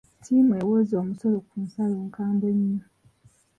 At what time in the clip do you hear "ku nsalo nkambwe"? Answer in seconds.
1.47-2.49